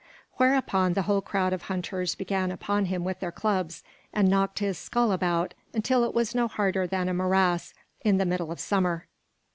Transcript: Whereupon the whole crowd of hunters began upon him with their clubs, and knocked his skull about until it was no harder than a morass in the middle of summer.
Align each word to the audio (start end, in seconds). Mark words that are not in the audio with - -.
Whereupon 0.37 0.93
the 0.93 1.03
whole 1.03 1.21
crowd 1.21 1.53
of 1.53 1.61
hunters 1.61 2.15
began 2.15 2.49
upon 2.51 2.85
him 2.85 3.03
with 3.03 3.19
their 3.19 3.31
clubs, 3.31 3.83
and 4.11 4.27
knocked 4.27 4.57
his 4.57 4.79
skull 4.79 5.11
about 5.11 5.53
until 5.75 6.03
it 6.05 6.13
was 6.15 6.33
no 6.33 6.47
harder 6.47 6.87
than 6.87 7.07
a 7.07 7.13
morass 7.13 7.75
in 8.03 8.17
the 8.17 8.25
middle 8.25 8.51
of 8.51 8.59
summer. 8.59 9.05